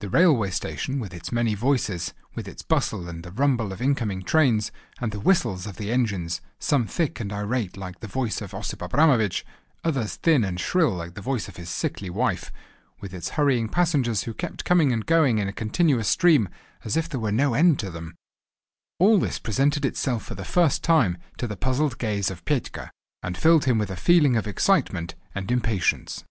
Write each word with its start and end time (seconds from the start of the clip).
The 0.00 0.08
railway 0.08 0.48
station 0.48 0.98
with 0.98 1.12
its 1.12 1.30
many 1.30 1.54
voices, 1.54 2.14
with 2.34 2.48
its 2.48 2.62
bustle 2.62 3.06
and 3.06 3.22
the 3.22 3.30
rumble 3.30 3.70
of 3.70 3.82
incoming 3.82 4.22
trains, 4.22 4.72
and 4.98 5.12
the 5.12 5.20
whistles 5.20 5.66
of 5.66 5.76
the 5.76 5.92
engines, 5.92 6.40
some 6.58 6.86
thick 6.86 7.20
and 7.20 7.30
irate 7.30 7.76
like 7.76 8.00
the 8.00 8.06
voice 8.06 8.40
of 8.40 8.54
Osip 8.54 8.80
Abramovich, 8.80 9.44
others 9.84 10.16
thin 10.16 10.42
and 10.42 10.58
shrill 10.58 10.92
like 10.94 11.12
the 11.16 11.20
voice 11.20 11.48
of 11.48 11.58
his 11.58 11.68
sickly 11.68 12.08
wife, 12.08 12.50
with 13.02 13.12
its 13.12 13.28
hurrying 13.36 13.68
passengers 13.68 14.22
who 14.22 14.32
kept 14.32 14.64
coming 14.64 14.90
and 14.90 15.04
going 15.04 15.36
in 15.36 15.48
a 15.48 15.52
continuous 15.52 16.08
stream, 16.08 16.48
as 16.82 16.96
if 16.96 17.06
there 17.06 17.20
were 17.20 17.30
no 17.30 17.52
end 17.52 17.78
to 17.80 17.90
them—all 17.90 19.18
this 19.18 19.38
presented 19.38 19.84
itself 19.84 20.22
for 20.24 20.34
the 20.34 20.46
first 20.46 20.82
time 20.82 21.18
to 21.36 21.46
the 21.46 21.58
puzzled 21.58 21.98
gaze 21.98 22.30
of 22.30 22.42
Petka, 22.46 22.88
and 23.22 23.36
filled 23.36 23.66
him 23.66 23.76
with 23.76 23.90
a 23.90 23.96
feeling 23.96 24.34
of 24.34 24.46
excitement 24.46 25.14
and 25.34 25.50
impatience. 25.52 26.24